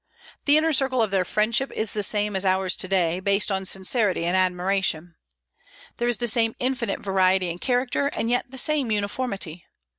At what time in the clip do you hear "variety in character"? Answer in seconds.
7.01-8.07